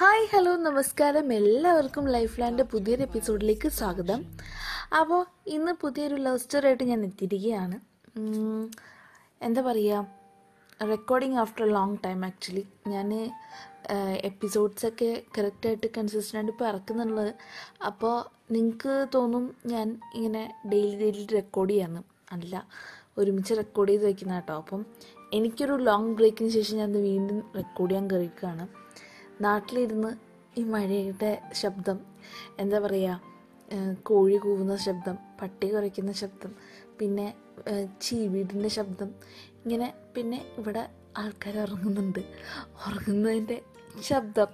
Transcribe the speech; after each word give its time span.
Hi 0.00 0.28
hello 0.32 0.52
നമസ്കാരം. 0.56 1.26
എല്ലാവർക്കും 1.32 2.04
life 2.08 2.36
land 2.40 2.62
പുതിയൊരു 2.62 3.02
എപ്പിസോഡിലേക്ക് 3.02 3.68
സ്വാഗതം. 3.78 4.20
അപ്പോൾ 4.98 5.20
ഇന്ന് 5.46 5.72
പുതിയൊരു 5.82 6.14
ലവ് 6.26 6.38
സ്റ്റോറി 6.38 6.66
ആയിട്ട് 6.66 6.84
ഞാൻ 6.84 7.00
എത്തിയിരിക്കുകയാണ്. 7.08 7.76
എന്താ 9.42 9.62
പറയുക 9.66 10.86
recording 10.92 11.38
after 11.42 11.66
long 11.74 11.96
time 12.06 12.24
actually 12.24 12.64
ഞാൻ 12.88 13.12
എപ്പിസോഡ്സൊക്കെ 14.30 15.10
കറക്റ്റായിട്ട് 15.38 15.90
കൺസിസ്റ്റന്റ് 15.98 16.52
ഇപ്പോൾ 16.52 16.68
ഇറക്കുന്നുള്ളത്. 16.68 17.32
അപ്പോൾ 17.86 18.16
നിങ്ങൾക്ക് 18.52 19.06
തോന്നും 19.14 19.46
ഞാൻ 19.66 20.00
ഇങ്ങനെ 20.14 20.44
ഡെയിലി 20.72 20.96
ഡെയിലി 21.04 21.26
റെക്കോർഡ് 21.34 21.70
ചെയ്യാന്ന്. 21.70 22.04
അല്ല 22.32 22.66
ഒരുമിച്ച് 23.18 23.54
റെക്കോർഡ് 23.54 23.90
ചെയ്ത് 23.90 24.06
വെക്കുന്ന 24.06 24.34
കേട്ടോ. 24.34 24.56
അപ്പം 24.56 24.86
എനിക്കൊരു 25.32 25.74
ലോങ് 25.88 26.14
ബ്രേക്കിന് 26.14 26.48
ശേഷം 26.48 26.76
ഞാനത് 26.76 27.02
വീണ്ടും 27.10 27.40
റെക്കോർഡ് 27.56 27.90
ചെയ്യാൻ 27.90 28.10
കയറിക്കുകയാണ് 28.10 28.66
നാട്ടിലിരുന്ന് 29.40 30.10
ഈ 30.60 30.64
മഴയുടെ 30.64 31.42
ശബ്ദം 31.52 32.00
എന്താ 32.58 32.78
പറയുക 32.78 33.30
കോഴി 34.02 34.36
കൂവുന്ന 34.36 34.76
ശബ്ദം 34.76 35.18
പട്ടി 35.42 35.68
കുറയ്ക്കുന്ന 35.68 36.12
ശബ്ദം 36.12 36.54
പിന്നെ 36.98 37.34
ചീവീടിന്റെ 38.02 38.68
ശബ്ദം 38.68 39.10
ഇങ്ങനെ 39.64 39.94
പിന്നെ 40.16 40.44
ഇവിടെ 40.58 40.88
ആൾക്കാർ 41.18 41.58
ഉറങ്ങുന്നുണ്ട്. 41.60 42.18
ഉറങ്ങുന്നതിന്റെ 42.86 43.62
ശബ്ദം 44.00 44.46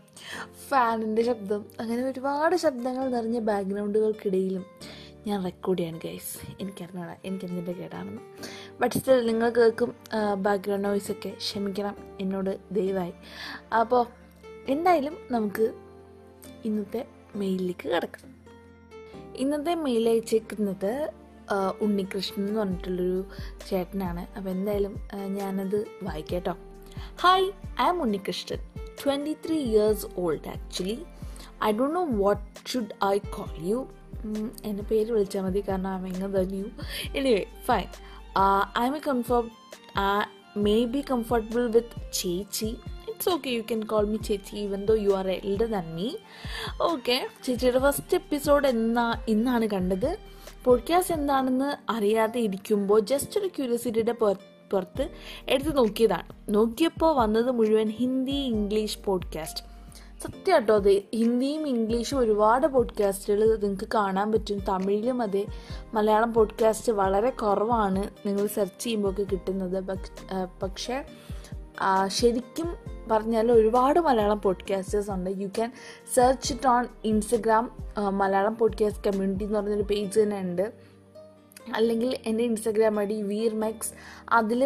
ഫാനിന്റെ 0.68 1.22
ശബ്ദം 1.22 1.64
അങ്ങനെ 1.80 2.02
ഒരുപാട് 2.02 2.56
ശബ്ദങ്ങൾ 2.56 3.08
നിറഞ്ഞ 3.08 3.38
ബാക്ക്ഗ്രൗണ്ടുകൾക്കിടയിലും 3.38 4.64
ഞാൻ 5.26 5.44
റെക്കോർഡ് 5.44 5.78
ചെയ്യാണ് 5.78 6.00
ഗൈസ്. 6.04 6.38
എനിക്കറിഞ്ഞാ 6.60 7.16
എനിക്കെന്തിന്റെ 7.24 7.72
കേടാണെന്ന്. 7.72 8.22
ബട്ട് 8.80 8.94
സ്റ്റിൽ 8.94 9.26
നിങ്ങൾ 9.26 9.48
കേൾക്കും 9.50 9.94
ബാക്ക്ഗ്രൗണ്ട് 10.42 10.88
നോയ്സൊക്കെ 10.88 11.28
ക്ഷമിക്കണം 11.28 11.96
എന്നോട് 12.20 12.58
ദയവായി. 12.70 13.14
അപ്പോൾ 13.80 14.06
എന്തായാലും 14.68 15.16
നമുക്ക് 15.30 15.66
ഇന്നത്തെ 16.64 17.00
മെയിലിലേക്ക് 17.36 17.88
കിടക്കാം. 17.88 18.30
ഇന്നത്തെ 19.36 19.74
മെയിൽ 19.74 20.08
അയച്ചേക്കുന്നത് 20.08 21.12
ഉണ്ണികൃഷ്ണൻ 21.80 22.46
എന്ന് 22.46 22.60
പറഞ്ഞിട്ടുള്ളൊരു 22.60 23.24
ചേട്ടനാണ്. 23.68 24.22
അപ്പോൾ 24.36 24.50
എന്തായാലും 24.50 24.94
ഞാനത് 25.36 25.76
വായിക്കാട്ടോ. 26.02 26.54
Hi 27.20 27.46
I 27.80 27.86
am 27.86 28.02
Unnikrishnan. 28.02 28.58
Twenty 29.02 29.36
three 29.46 29.58
years 29.58 30.06
old 30.18 30.48
actually 30.48 30.98
I 31.64 31.72
don't 31.72 31.96
know 31.96 32.04
what 32.24 32.68
should 32.68 32.96
I 33.04 33.18
call 33.18 33.52
you 33.68 33.88
എന്റെ 34.64 34.82
പേര് 34.82 35.12
വിളിച്ചാൽ 35.12 35.42
മതി 35.42 35.64
കാരണം 35.68 35.90
ഐ 35.92 36.10
എങ്ങനെ 36.10 36.44
new 36.54 36.66
anyway 37.14 37.44
fine 37.64 37.86
I 38.78 38.88
a 38.88 39.00
comfort 39.08 39.52
may 40.58 40.84
be 40.84 41.04
comfortable 41.10 41.70
with 41.70 42.12
chechi. 42.12 42.76
It's 43.16 43.34
okay 43.34 43.50
you 43.50 43.60
can 43.60 43.82
call 43.82 44.06
me 44.06 44.16
chechi 44.16 44.56
even 44.56 44.84
though 44.84 44.94
you 44.94 45.10
are 45.10 45.28
elder 45.28 45.66
than 45.66 45.94
me 45.94 46.10
okay 46.82 47.28
ചേച്ചിയുടെ 47.44 47.78
first 47.78 48.14
episode 48.14 48.66
എന്നാ 48.66 49.14
ഇന്നാണ് 49.28 49.66
കണ്ടത്. 49.66 50.16
പോഡ്കാസ്റ്റ് 50.64 51.14
എന്താണെന്ന് 51.14 51.92
അറിയാതെ 51.92 52.40
ഇരിക്കുമ്പോൾ 52.40 53.00
ജസ്റ്റ് 53.00 53.40
ഒരു 53.40 53.48
ക്യൂരിയോസിറ്റിയുടെ 53.48 54.12
പുറത്ത് 54.12 55.10
എടുത്ത് 55.48 55.76
നോക്കിയതാണ്. 55.76 56.54
നോക്കിയപ്പോൾ 56.54 57.16
വന്നത് 57.16 57.50
മുഴുവൻ 57.50 57.88
ഹിന്ദി 57.88 58.32
ഇംഗ്ലീഷ് 58.32 58.98
പോഡ്കാസ്റ്റ് 59.04 59.76
സത്യം 60.22 60.54
കേട്ടോ 60.54 60.74
അത്. 60.74 61.02
ഹിന്ദിയും 61.14 61.68
ഇംഗ്ലീഷും 61.68 62.18
ഒരുപാട് 62.18 62.66
പോഡ്കാസ്റ്റുകൾ 62.66 63.56
നിങ്ങൾക്ക് 63.56 63.88
കാണാൻ 63.94 64.32
പറ്റും. 64.32 64.58
തമിഴിലും 64.58 65.22
അതെ. 65.22 65.46
മലയാളം 65.94 66.34
പോഡ്കാസ്റ്റ് 66.34 66.92
വളരെ 66.92 67.30
കുറവാണ്. 67.30 68.28
നിങ്ങൾ 68.28 68.46
സെർച്ച് 68.46 68.84
ചെയ്യുമ്പോൾ 68.84 69.08
ഒക്കെ 69.08 69.22
കിട്ടുന്നത്. 69.22 69.84
പക്ഷ- 70.62 71.25
ശരിക്കും 72.08 72.76
പറഞ്ഞാൽ 73.10 73.52
ഒരുപാട് 73.52 74.00
മലയാളം 74.00 74.40
പോഡ്കാസ്റ്റേഴ്സ് 74.40 75.10
ഉണ്ട്. 75.10 75.30
You 75.30 75.46
can 75.46 75.72
search 76.14 76.54
it 76.54 76.68
on 76.68 76.86
Instagram 77.04 77.64
Malayalam 78.18 78.56
podcast 78.56 79.04
community 79.06 79.44
എന്ന് 79.44 79.58
പറഞ്ഞൊരു 79.58 79.82
പേജ് 79.82 80.20
തന്നെ 80.20 80.40
ഉണ്ട്. 80.40 80.72
അല്ലെങ്കിൽ 81.74 82.16
എന്റെ 82.26 82.44
ഇൻസ്റ്റഗ്രാം 82.44 83.00
ഐ 83.00 83.04
ഡി 83.04 83.22
വീർ 83.22 83.54
മെക്സ് 83.54 83.90
അതിൽ 84.32 84.64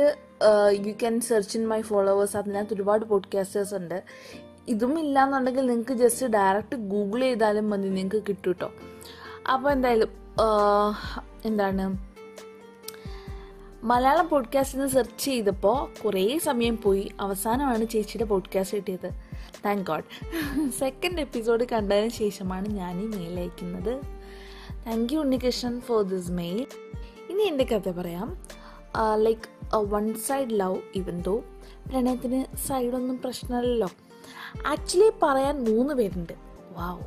you 0.87 0.93
can 0.93 1.21
search 1.21 1.59
in 1.59 1.69
my 1.69 1.81
followers 1.83 2.37
അതിനകത്ത് 2.37 2.75
ഒരുപാട് 2.75 3.05
പോഡ്കാസ്റ്റേഴ്സ് 3.05 3.75
ഉണ്ട്. 3.75 4.03
ഇതും 4.69 4.99
ഇല്ലാന്നുണ്ടെങ്കിൽ 4.99 5.67
നിങ്ങൾക്ക് 5.67 5.93
ജസ്റ്റ് 5.93 6.27
ഡയറക്റ്റ് 6.27 6.77
ഗൂഗിൾ 6.77 7.21
ചെയ്താലും 7.21 7.71
മതി 7.71 7.89
നിങ്ങൾക്ക് 7.89 8.23
കിട്ടും 8.29 8.53
കേട്ടോ 8.53 8.71
അപ്പോൾ 9.53 9.71
എന്തായാലും 9.71 10.09
എന്താണ്? 11.45 12.10
മലയാളം 13.83 14.29
പോഡ്കാസ്റ്റ് 14.29 14.79
പോഡ്കാസ്റ്റിന് 14.79 14.89
സെർച്ച് 14.89 15.25
ചെയ്തപ്പോൾ 15.25 16.03
കുറേ 16.03 16.39
സമയം 16.39 16.83
പോയി. 16.83 17.13
അവസാനമാണ് 17.21 17.89
ചേച്ചിയുടെ 17.89 18.25
പോഡ്കാസ്റ്റ് 18.25 18.77
കിട്ടിയത്. 18.77 19.11
താങ്ക് 19.65 19.87
ഗോഡ് 19.87 20.05
സെക്കൻഡ് 20.71 21.21
എപ്പിസോഡ് 21.21 21.65
കണ്ടതിന് 21.73 22.09
ശേഷമാണ് 22.09 22.69
ഞാൻ 22.69 23.01
ഈ 23.01 23.07
മെയിൽ 23.07 23.41
അയക്കുന്നത്. 23.41 24.03
Thank 24.87 25.13
you 25.13 25.19
Unnikrishnan 25.19 25.81
for 25.81 26.03
this 26.03 26.31
mail 26.31 26.67
ഇനി 27.31 27.43
എന്റെ 27.43 27.65
കഥ 27.65 27.91
പറയാം. 27.91 28.47
ലൈക്ക് 29.15 29.77
വൺ 29.77 30.15
സൈഡ് 30.15 30.61
ലവ് 30.61 30.79
ഇവൻ 30.95 31.23
ദോ 31.23 31.45
പ്രണയത്തിന് 31.87 32.57
സൈഡൊന്നും 32.57 33.19
പ്രശ്നമല്ലല്ലോ. 33.25 33.91
ആക്ച്വലി 34.67 35.13
പറയാൻ 35.23 35.65
മൂന്ന് 35.65 35.95
പേരുണ്ട്. 35.95 36.33
വാവ് 36.71 37.03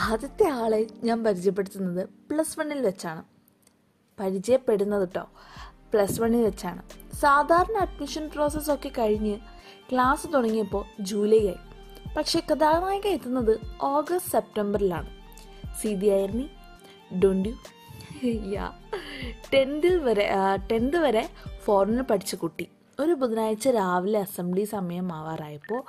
ആദ്യത്തെ 0.00 0.48
ആളെ 0.48 0.86
ഞാൻ 1.04 1.24
പരിചയപ്പെടുത്തുന്നത് 1.24 2.08
പ്ലസ് 2.30 2.58
വണ്ണിൽ 2.58 2.80
വെച്ചാണ്. 2.82 3.22
പരിചയപ്പെടുന്നത് 4.20 5.00
കേട്ടോ 5.00 5.28
പ്ലസ് 5.94 6.20
വണ്ണിൽ 6.20 6.42
വെച്ചാണ്. 6.42 6.82
സാധാരണ 7.16 7.76
അഡ്മിഷൻ 7.76 8.30
പ്രോസസ്സ് 8.34 8.70
ഒക്കെ 8.70 8.88
കഴിഞ്ഞ് 8.88 9.38
ക്ലാസ് 9.92 10.26
തുടങ്ങിയപ്പോൾ 10.34 10.84
ജൂലൈ 11.00 11.46
ആയി. 11.46 11.56
പക്ഷെ 12.16 12.42
കഥാനായിക 12.52 13.06
എത്തുന്നത് 13.06 13.60
ഓഗസ്റ്റ് 13.82 14.30
സെപ്റ്റംബറിലാണ്. 14.30 15.10
സീതി 15.80 16.06
ആയിരുന്നി? 16.06 16.50
Don't 17.18 17.48
you? 17.48 17.54
യാ. 18.24 18.72
ടെൻത്തിൽ 19.54 19.98
വരെ 19.98 20.30
ടെൻത്ത് 20.72 20.96
വരെ 20.96 21.28
ഫോറിനിൽ 21.64 22.02
പഠിച്ച 22.02 22.34
കുട്ടി. 22.34 22.68
ഒരു 23.00 23.12
ബുധനാഴ്ച 23.12 23.68
രാവിലെ 23.68 24.20
അസംബ്ലി 24.20 24.64
സമയം 24.64 25.12
ആവാറായപ്പോൾ 25.12 25.82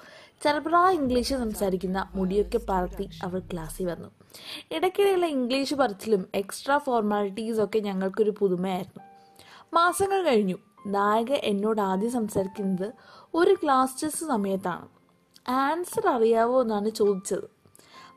ചെറുപ്രാ 0.43 0.89
ഇംഗ്ലീഷ് 0.89 1.33
സംസാരിക്കുന്ന 1.33 2.09
മുടിയൊക്കെ 2.15 2.59
പറത്തി 2.69 3.09
അവൾ 3.23 3.39
ക്ലാസ്സിൽ 3.39 3.85
വന്നു. 3.85 4.09
ഇടയ്ക്കിടെയുള്ള 4.71 5.25
ഇംഗ്ലീഷ് 5.25 5.73
പറച്ചിലും 5.73 6.25
എക്സ്ട്രാ 6.35 6.77
ഫോർമാലിറ്റീസ് 6.77 7.59
ഒക്കെ 7.59 7.79
ഞങ്ങൾക്കൊരു 7.79 8.33
പുതുമയായിരുന്നു. 8.39 9.14
മാസങ്ങൾ 9.73 10.21
കഴിഞ്ഞു. 10.21 10.55
നായക 10.87 11.31
എന്നോട് 11.31 11.81
ആദ്യം 11.81 12.11
സംസാരിക്കുന്നത് 12.11 12.93
ഒരു 13.33 13.55
ക്ലാസ് 13.63 14.03
ടെസ്റ്റ് 14.03 14.25
സമയത്താണ്. 14.25 14.87
ആൻസർ 15.49 16.07
അറിയാവോ 16.07 16.61
എന്നാണ് 16.61 16.89
ചോദിച്ചത്. 16.89 17.49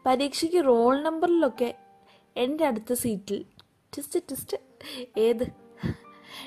പരീക്ഷയ്ക്ക് 0.07 0.65
റോൾ 0.65 1.03
നമ്പറിലൊക്കെ 1.03 1.77
എന്റെ 2.37 2.67
അടുത്ത 2.67 2.93
സീറ്റിൽ. 2.93 3.45
Test 3.99 4.21
test. 4.31 4.57
ഏത്? 5.17 5.47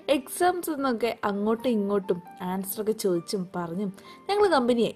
എക്സാംസ് 0.09 0.69
എന്നൊക്കെ 0.69 1.19
അങ്ങോട്ടും 1.23 1.69
ഇങ്ങോട്ടും 1.69 2.21
ആൻസറൊക്കെ 2.41 2.91
ചോദിച്ചും 2.91 3.47
പറഞ്ഞും 3.55 3.93
ഞങ്ങൾ 4.29 4.47
കമ്പനിയായി. 4.47 4.95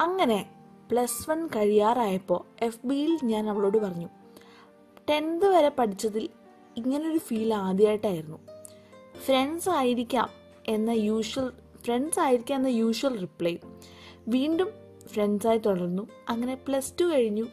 അങ്ങനെ 0.00 0.50
പ്ലസ് 0.90 1.30
വൺ 1.30 1.46
കഴിയാറായപ്പോൾ 1.46 2.64
എഫ് 2.64 2.86
ബിയിൽ 2.86 3.18
ഞാൻ 3.24 3.50
അവളോട് 3.50 3.78
പറഞ്ഞു 3.78 4.08
ടെൻത്ത് 5.10 5.46
വരെ 5.46 5.68
പഠിച്ചതിൽ 5.68 6.28
ഇങ്ങനൊരു 6.76 7.18
ഫീൽ 7.18 7.54
ആദ്യമായിട്ടായിരുന്നു. 7.54 8.38
ഫ്രണ്ട്സ് 9.24 9.68
ആയിരിക്കാം 9.68 10.28
എന്ന 10.68 10.90
യൂഷ്വൽ 10.90 11.52
ഫ്രണ്ട്സ് 11.84 12.20
ആയിരിക്കാം 12.20 12.56
എന്ന 12.56 12.66
യൂഷ്വൽ 12.66 13.18
റിപ്ലൈ 13.18 13.58
വീണ്ടും 14.28 14.70
ഫ്രണ്ട്സായി 15.06 15.58
തുടർന്നു. 15.58 16.08
അങ്ങനെ 16.28 16.54
പ്ലസ് 16.54 16.94
ടു 17.00 17.04
കഴിഞ്ഞു. 17.04 17.46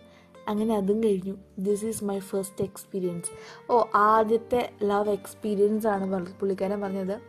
അങ്ങനെ 0.47 0.75
അതും 0.75 1.03
കഴിഞ്ഞു. 1.03 1.37
This 1.59 1.85
is 1.85 2.03
my 2.03 2.19
first 2.19 2.61
experience 2.61 3.29
ഓ 3.71 3.85
ആദ്യത്തെ 3.95 4.71
ലവ് 4.83 5.09
എക്സ്പീരിയൻസ് 5.09 5.87
ആണ് 5.87 6.39
പുള്ളിക്കാരൻ 6.39 6.81
പറഞ്ഞത്. 6.81 7.21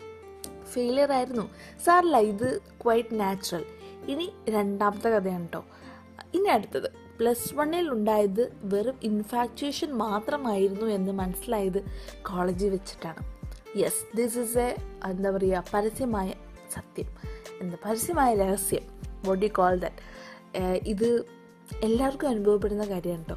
ഫെയിലിയർ 0.65 1.13
ആയിരുന്നു. 1.13 1.51
സാറില്ല 1.85 2.17
ഇത് 2.17 2.61
ക്വൈറ്റ് 2.85 3.21
നാച്ചുറൽ 3.21 3.65
ഇനി 4.09 4.33
രണ്ടാമത്തെ 4.49 5.09
കഥയാണ് 5.09 5.43
കേട്ടോ 5.43 5.65
ഇനി 6.35 6.49
അടുത്തത്. 6.49 7.05
പ്ലസ് 7.21 7.55
വണ്ണിൽ 7.55 7.91
ഉണ്ടായത് 7.91 8.53
വെറും 8.65 8.95
ഇൻഫാക്ച്വേഷൻ 9.03 9.93
മാത്രമായിരുന്നു 9.93 10.87
എന്ന് 10.87 11.13
മനസ്സിലായത് 11.13 11.85
കോളേജിൽ 12.23 12.71
വെച്ചിട്ടാണ്. 12.71 13.34
യെസ് 13.83 14.03
ദിസ് 14.17 14.39
ഇസ് 14.39 14.59
എ 14.59 14.69
എന്താ 15.11 15.31
പറയുക 15.31 15.65
പരസ്യമായ 15.73 16.33
സത്യം 16.75 17.09
എന്താ 17.61 17.77
പരസ്യമായ 17.85 18.35
രഹസ്യം 18.35 18.85
യു 19.45 19.51
കോൾ 19.59 19.77
ദാറ്റ് 19.85 20.03
ഇത് 20.93 21.09
എല്ലാവർക്കും 21.83 22.29
അനുഭവപ്പെടുന്ന 22.29 22.85
കാര്യമാണ് 22.85 23.25
കേട്ടോ 23.25 23.37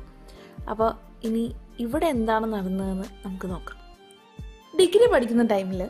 അപ്പോൾ 0.71 0.89
ഇനി 1.27 1.55
ഇവിടെ 1.79 2.07
എന്താണ് 2.15 2.53
നടന്നതെന്ന് 2.53 3.07
നമുക്ക് 3.25 3.47
നോക്കാം. 3.47 3.77
ഡിഗ്രി 4.79 5.07
പഠിക്കുന്ന 5.13 5.43
ടൈമിൽ 5.43 5.81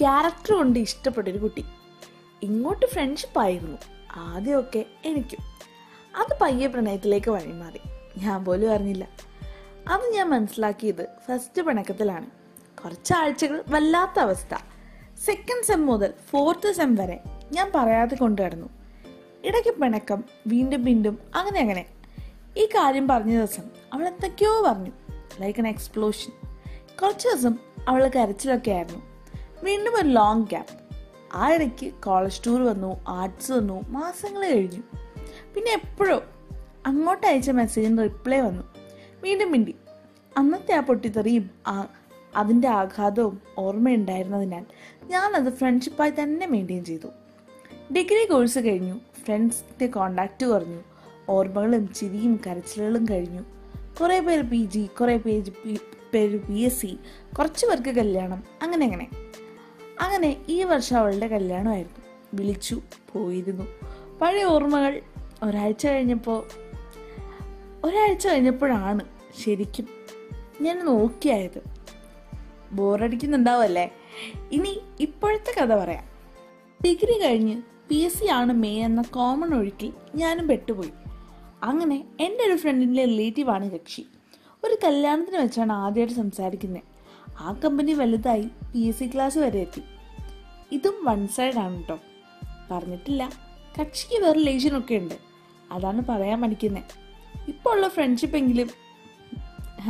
ക്യാരക്ടർ 0.00 0.52
കൊണ്ട് 0.52 0.78
ഇഷ്ടപ്പെട്ടൊരു 0.78 1.38
കുട്ടി. 1.38 1.64
ഇങ്ങോട്ട് 2.42 2.86
ഫ്രണ്ട്ഷിപ്പ് 2.86 3.40
ആയിരുന്നു. 3.40 3.78
ആദ്യമൊക്കെ 4.16 4.86
എനിക്കും. 5.04 5.42
അത് 6.20 6.32
പയ്യെ 6.42 6.68
പ്രണയത്തിലേക്ക് 6.68 7.30
വഴിമാറി. 7.30 7.80
ഞാൻ 8.24 8.44
പോലും 8.44 8.72
അറിഞ്ഞില്ല. 8.74 9.04
അത് 9.92 10.04
ഞാൻ 10.16 10.30
മനസ്സിലാക്കിയത് 10.30 11.08
ഫസ്റ്റ് 11.26 11.62
പിണക്കത്തിലാണ്. 11.62 12.37
കുറച്ച് 12.84 13.14
ആഴ്ചകൾ 13.14 13.64
വല്ലാത്ത 13.68 14.20
അവസ്ഥ. 14.20 14.54
സെക്കൻഡ് 15.24 15.64
സെം 15.64 15.86
മുതൽ 15.86 16.12
ഫോർത്ത് 16.30 16.72
സെം 16.72 16.94
വരെ 16.94 17.20
ഞാൻ 17.52 17.72
പറയാതെ 17.74 18.16
കൊണ്ടു 18.16 18.42
കിടന്നു 18.42 18.68
ഇടയ്ക്ക് 19.44 19.70
പിണക്കം 19.70 20.24
വീണ്ടും 20.46 20.84
വീണ്ടും 20.84 21.18
അങ്ങനെ 21.34 21.60
അങ്ങനെ. 21.60 21.86
ഈ 22.56 22.66
കാര്യം 22.66 23.08
പറഞ്ഞ 23.08 23.36
ദിവസം 23.36 23.62
അവൾ 23.92 24.08
എന്തൊക്കെയോ 24.08 24.62
പറഞ്ഞു. 24.66 24.90
ലൈക്ക് 25.40 25.60
എൻ 25.60 25.68
എക്സ്പ്ലോഷൻ 25.68 26.32
കുറച്ച് 27.02 27.28
ദിവസം 27.28 27.56
അവൾ 27.88 28.08
കരച്ചിലൊക്കെ 28.08 28.70
ആയിരുന്നു. 28.70 29.02
വീണ്ടും 29.62 29.96
ഒരു 29.96 30.08
ലോങ് 30.08 30.42
ഗ്യാപ്പ് 30.42 30.74
ആ 31.34 31.52
ഇടയ്ക്ക് 31.52 31.92
കോളേജ് 31.92 32.40
ടൂർ 32.46 32.62
വന്നു 32.62 33.04
ആർട്സ് 33.08 33.52
വന്നു 33.52 33.88
മാസങ്ങൾ 33.88 34.46
കഴിഞ്ഞു. 34.46 34.82
പിന്നെ 35.54 35.72
എപ്പോഴോ 35.72 36.22
അങ്ങോട്ട് 36.86 37.26
അയച്ച 37.26 37.50
മെസ്സേജിന് 37.50 38.02
റിപ്ലൈ 38.02 38.40
വന്നു. 38.40 38.62
വീണ്ടും 39.22 39.52
മിണ്ടി. 39.52 39.74
അന്നത്തെ 40.36 40.74
ആ 40.74 40.80
പൊട്ടിത്തെറിയും 40.80 41.50
ആ 41.66 41.86
അതിന്റെ 42.36 42.68
ആഘാതവും 42.68 43.40
ഓർമ്മയുണ്ടായിരുന്നതിനാൽ 43.58 44.64
ഞാനത് 45.04 45.52
ഫ്രണ്ട്ഷിപ്പായി 45.52 46.10
തന്നെ 46.10 46.46
മെയിന്റെയിൻ 46.46 46.84
ചെയ്തു. 46.84 47.08
ഡിഗ്രി 47.92 48.26
കോഴ്സ് 48.26 48.58
കഴിഞ്ഞു. 48.58 49.00
ഫ്രണ്ട്സിന്റെ 49.24 49.86
കോണ്ടാക്റ്റ് 49.86 50.46
കുറഞ്ഞു. 50.46 50.82
ഓർമ്മകളും 51.28 51.92
ചിരിയും 51.92 52.40
കരച്ചിലുകളും 52.46 53.06
കഴിഞ്ഞു. 53.10 53.42
കുറേ 54.00 54.20
പേര് 54.20 54.42
പി 54.42 54.56
ജി 54.56 54.88
കുറേ 55.00 55.16
പേര് 55.16 55.50
പി 55.50 55.78
പേര് 56.14 56.40
പി 56.40 56.54
എസ് 56.54 56.80
സി 56.80 56.98
കുറച്ച് 57.38 57.66
പേർക്ക് 57.66 57.88
കല്യാണം 57.88 58.44
അങ്ങനെ 58.62 58.84
അങ്ങനെ. 58.84 59.08
അങ്ങനെ 60.00 60.44
ഈ 60.48 60.62
വർഷം 60.62 60.96
അവളുടെ 60.96 61.26
കല്യാണമായിരുന്നു. 61.26 62.04
വിളിച്ചു 62.34 62.82
പോയിരുന്നു. 63.12 63.64
പഴയ 64.20 64.44
ഓർമ്മകൾ 64.44 65.00
ഒരാഴ്ച 65.42 65.86
കഴിഞ്ഞപ്പോൾ 65.86 66.44
ഒരാഴ്ച 67.84 68.28
കഴിഞ്ഞപ്പോഴാണ് 68.28 69.00
ശരിക്കും 69.44 69.88
ഞാൻ 70.60 70.86
നോക്കിയായത്. 70.86 71.77
ബോറടിക്കുന്നുണ്ടാവല്ലേ? 72.72 73.90
ഇനി 74.52 74.80
ഇപ്പോഴത്തെ 75.00 75.60
കഥ 75.60 75.74
പറയാം. 75.74 76.04
ഡിഗ്രി 76.84 77.22
കഴിഞ്ഞ് 77.22 77.62
പി 77.88 77.94
എസ് 77.94 78.18
സി 78.18 78.26
ആണ് 78.26 78.52
മേ 78.52 78.80
എന്ന 78.80 79.02
കോമൺ 79.02 79.54
ഒഴുക്കിൽ 79.54 79.92
ഞാനും 80.14 80.48
പെട്ടുപോയി. 80.48 80.92
അങ്ങനെ 81.62 82.04
എന്റെ 82.20 82.44
ഒരു 82.44 82.56
ഫ്രണ്ടിന്റെ 82.56 83.04
റിലേറ്റീവാണ് 83.04 83.74
രക്ഷി. 83.74 84.06
ഒരു 84.64 84.76
കല്യാണത്തിന് 84.84 85.36
വെച്ചാണ് 85.36 85.72
ആദ്യമായിട്ട് 85.72 86.14
സംസാരിക്കുന്നത് 86.14 86.82
ആ 87.38 87.60
കമ്പനി 87.64 87.92
വലുതായി 87.92 88.42
പി 88.42 88.78
എസ് 88.78 88.98
സി 88.98 89.10
ക്ലാസ് 89.14 89.38
വരെ 89.38 89.60
എത്തി. 89.60 89.82
ഇതും 90.72 91.04
വൺ 91.04 91.28
സൈഡാണ് 91.28 91.76
കേട്ടോ 91.76 91.98
പറഞ്ഞിട്ടില്ല. 92.70 93.30
കക്ഷിക്ക് 93.80 94.22
വേറെ 94.22 94.38
റിലേഷനൊക്കെ 94.38 94.94
ഉണ്ട്. 94.94 95.14
അതാണ് 95.72 96.02
പറയാൻ 96.08 96.40
പഠിക്കുന്നത് 96.40 96.82
ഇപ്പോൾ 97.48 97.70
ഉള്ള 97.70 97.88
ഫ്രണ്ട്ഷിപ്പ് 97.88 98.36
എങ്കിലും 98.36 98.70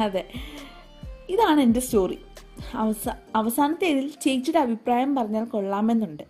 അതെ 0.02 0.32
ഇതാണ് 1.28 1.60
എന്റെ 1.60 1.80
സ്റ്റോറി 1.80 2.18
അവസാ 2.74 3.12
അവസാനത്തേതിൽ 3.36 4.06
ചേച്ചിയുടെ 4.10 4.58
അഭിപ്രായം 4.58 5.14
പറഞ്ഞാൽ 5.14 5.44
കൊള്ളാമെന്നുണ്ട്. 5.44 6.22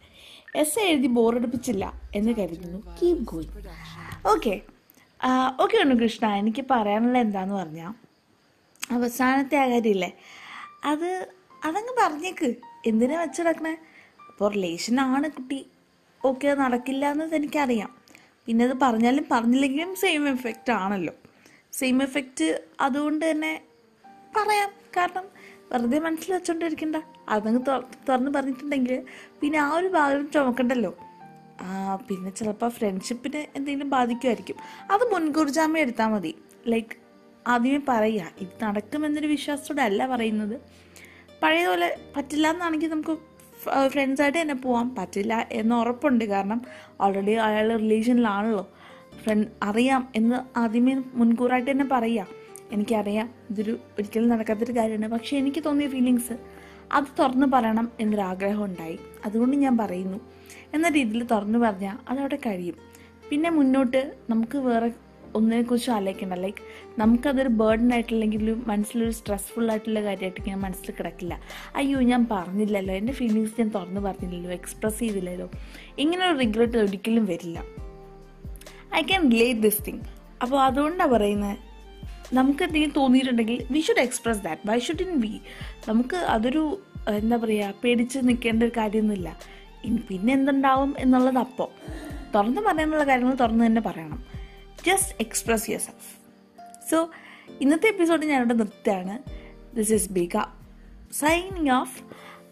എസ് 0.56 0.78
എഴുതി 0.78 1.06
ബോറടിപ്പിച്ചില്ല 1.06 1.84
എന്ന് 2.14 2.32
കരുതുന്നു. 2.32 2.78
Keep 2.98 3.24
going 3.24 3.54
okay 4.26 4.54
okay 5.62 5.76
Unnikrishna 5.78 6.26
എനിക്ക് 6.34 6.64
പറയാനുള്ള 6.70 7.18
എന്താന്ന് 7.18 7.54
പറഞ്ഞാൽ 7.54 7.92
അവസാനത്തെ 8.92 9.56
ആ 9.56 9.68
കാര്യമില്ലേ 9.68 10.10
അത് 10.84 11.28
അതങ്ങ് 11.64 11.94
പറഞ്ഞേക്ക്. 12.02 12.56
എന്തിനാ 12.86 13.20
വെച്ചിടക്കണേ? 13.20 13.74
അപ്പോൾ 14.28 14.66
ആണ് 15.00 15.30
കുട്ടി. 15.30 15.66
ഓക്കെ 16.24 16.54
നടക്കില്ല 16.54 17.10
എന്നത് 17.10 17.34
എനിക്കറിയാം. 17.34 17.90
പിന്നെ 18.46 18.64
അത് 18.64 18.74
പറഞ്ഞാലും 18.82 19.24
പറഞ്ഞില്ലെങ്കിലും 19.30 19.94
സെയിം 19.94 20.28
എഫക്റ്റ് 20.28 20.72
ആണല്ലോ. 20.72 21.14
സെയിം 21.72 22.02
എഫക്റ്റ് 22.02 22.62
അതുകൊണ്ട് 22.80 23.30
തന്നെ 23.30 23.62
പറയാം. 24.36 24.70
കാരണം 24.96 25.26
വെറുതെ 25.72 25.98
മനസ്സിൽ 25.98 26.34
വെച്ചോണ്ടിരിക്കണ്ട. 26.34 26.96
അതങ്ങ് 27.28 27.60
തുറ- 27.68 27.84
തുറന്ന് 28.08 28.30
പറഞ്ഞിട്ടുണ്ടെങ്കിൽ 28.34 29.02
പിന്നെ 29.40 29.58
ആ 29.58 29.76
ഒരു 29.76 29.86
ഭാഗം 29.86 30.30
ചുമക്കണ്ടല്ലോ. 30.30 30.96
പിന്നെ 32.08 32.30
ചിലപ്പോൾ 32.30 32.68
ഫ്രണ്ട്ഷിപ്പിന് 32.68 33.36
എന്തെങ്കിലും 33.36 33.90
ബാധിക്കുമായിരിക്കും 33.90 34.56
അത് 34.90 35.14
മുൻകൂർ 35.14 35.48
ജാമ്യം 35.48 35.82
എടുത്താൽ 35.82 36.06
മതി. 36.06 36.34
ലൈക്ക് 36.68 36.96
ആദ്യമേ 37.48 37.80
പറയുക 37.88 38.26
ഇത് 38.38 38.64
നടക്കുമെന്നൊരു 38.64 39.26
വിശ്വാസത്തോടെ 39.26 39.82
അല്ല 39.82 40.06
പറയുന്നത്. 40.06 40.60
പഴയതുപോലെ 41.42 41.96
പറ്റില്ല 42.16 42.50
എന്നാണെങ്കിൽ 42.50 42.90
നമുക്ക് 42.90 43.18
ഫ്രണ്ട്സായിട്ട് 43.88 44.40
തന്നെ 44.40 44.54
പോവാം. 44.54 44.94
പറ്റില്ല 44.98 45.48
എന്ന് 45.52 45.74
ഉറപ്പുണ്ട്. 45.74 46.24
കാരണം 46.24 46.62
ഓൾറെഡി 47.00 47.30
അയാൾ 47.30 47.76
റിലേഷനിലാണല്ലോ 47.76 48.68
ഫ്രണ്ട് 49.24 49.46
അറിയാം 49.62 50.12
എന്ന് 50.16 50.58
ആദ്യമേ 50.58 51.02
മുൻകൂറായിട്ട് 51.14 51.70
തന്നെ 51.70 51.88
പറയാം. 51.92 52.37
എനിക്കറിയാം. 52.72 53.30
ഇതൊരു 53.50 53.70
ഒരിക്കലും 53.70 54.28
നടക്കാത്തൊരു 54.28 54.72
കാര്യമാണ്. 54.72 55.12
പക്ഷേ 55.12 55.36
എനിക്ക് 55.36 55.64
തോന്നിയ 55.64 55.88
ഫീലിങ്സ് 55.88 56.38
അത് 56.92 57.04
തുറന്നു 57.18 57.46
പറയണം 57.46 57.92
എന്നൊരാഗ്രഹം 58.00 58.64
ഉണ്ടായി. 58.64 58.98
അതുകൊണ്ട് 59.24 59.56
ഞാൻ 59.56 59.78
പറയുന്നു. 59.78 60.18
എന്ന 60.74 60.88
രീതിയിൽ 60.88 61.24
തുറന്നു 61.24 61.58
പറഞ്ഞാൽ 61.58 61.96
അതവിടെ 62.08 62.36
കഴിയും. 62.36 62.74
പിന്നെ 63.30 63.50
മുന്നോട്ട് 63.50 64.14
നമുക്ക് 64.30 64.58
വേറെ 64.58 64.90
ഒന്നിനെക്കുറിച്ച് 65.34 65.90
ആലോചിക്കണ്ട. 65.90 66.32
ലൈക്ക് 66.32 66.56
നമുക്കതൊരു 67.00 67.48
ബേർഡൻ 67.48 67.92
ആയിട്ടില്ലെങ്കിലും 67.92 68.64
മനസ്സിലൊരു 68.66 69.10
സ്ട്രെസ്ഫുൾ 69.10 69.70
ആയിട്ടുള്ള 69.70 70.02
കാര്യമായിട്ട് 70.02 70.48
ഞാൻ 70.48 70.60
മനസ്സിൽ 70.60 70.92
കിടക്കില്ല. 70.92 71.40
അയ്യോ 71.76 72.00
ഞാൻ 72.00 72.26
പറഞ്ഞില്ലല്ലോ. 72.30 72.94
എന്റെ 72.94 73.12
ഫീലിങ്സ് 73.12 73.52
ഞാൻ 73.58 73.68
തുറന്നു 73.68 74.00
പറഞ്ഞില്ലല്ലോ. 74.00 74.50
എക്സ്പ്രസ് 74.50 74.98
ചെയ്തില്ലല്ലോ. 74.98 75.50
ഇങ്ങനെ 75.98 76.30
ഒരു 76.30 76.38
റിഗ്രറ്റ് 76.38 76.78
ഒരിക്കലും 76.78 77.26
വരില്ല. 77.26 77.64
I 78.94 79.02
can 79.02 79.32
relate 79.32 79.60
this 79.60 79.86
thing 79.86 80.00
അപ്പോൾ 80.42 80.62
അതുകൊണ്ടാണ് 80.62 81.10
പറയുന്നത് 81.10 81.67
നമുക്ക് 82.32 82.62
എന്തെങ്കിലും 82.64 82.94
തോന്നിയിട്ടുണ്ടെങ്കിൽ 82.96 83.66
we 83.70 83.80
should 83.80 84.00
express 84.00 84.38
that 84.38 84.68
why 84.70 84.78
should 84.78 85.02
in 85.02 85.20
we 85.20 85.40
നമുക്ക് 85.88 86.16
അതൊരു 86.16 86.82
എന്താ 87.08 87.36
പറയുക 87.36 87.74
പേടിച്ച് 87.84 88.18
നിൽക്കേണ്ട 88.22 88.62
ഒരു 88.62 88.72
കാര്യമൊന്നുമില്ല. 88.76 89.38
പിന്നെ 90.08 90.34
എന്തുണ്ടാവും 90.34 90.94
എന്നുള്ളത് 90.98 91.38
അപ്പോൾ 91.38 91.68
തുറന്ന് 92.34 92.60
പറയാനുള്ള 92.60 93.04
കാര്യങ്ങൾ 93.04 93.34
തുറന്ന് 93.34 93.66
തന്നെ 93.66 93.80
പറയണം. 93.80 94.26
Just 94.86 95.14
express 95.20 95.70
your 95.70 95.80
self 95.80 96.10
so 96.90 97.10
ഇന്നത്തെ 97.60 97.88
എപ്പിസോഡ് 97.88 98.26
ഞാനിവിടെ 98.26 98.54
നിർത്തുകയാണ്. 98.54 99.18
ദിസ് 99.76 99.92
ഇസ് 99.92 100.12
ബിഗ 100.12 100.36
സൈനിങ് 101.12 101.70
ഓഫ് 101.70 102.02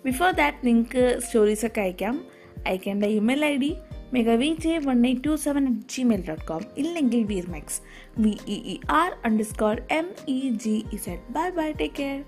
ബിഫോർ 0.04 0.30
ദാറ്റ് 0.30 0.66
നിങ്ങൾക്ക് 0.66 1.20
സ്റ്റോറീസൊക്കെ 1.20 1.80
അയക്കാം. 1.80 2.24
അയക്കേണ്ട 2.66 3.04
email 3.04 3.44
I 3.44 3.56
D 3.56 3.76
megavijay 4.12 4.78
1827 4.80 5.66
at 5.70 5.78
gmail.com 5.92 6.62
இல்லைங்கில் 6.82 7.26
Veer megz 7.32 7.78
V E E R 8.22 9.14
underscore 9.22 9.80
M E G 9.98 10.76
Z 10.96 11.24
bye 11.32 11.52
bye 11.52 11.74
take 11.76 11.96
care 11.96 12.20